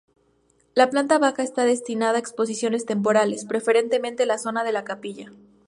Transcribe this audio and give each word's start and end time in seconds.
La 0.73 0.89
planta 0.89 1.19
baja 1.19 1.43
está 1.43 1.63
destinada 1.63 2.15
a 2.15 2.19
exposiciones 2.19 2.87
temporales, 2.87 3.45
preferentemente 3.45 4.25
la 4.25 4.39
zona 4.39 4.63
de 4.63 4.71
la 4.71 4.83
capilla. 4.83 5.31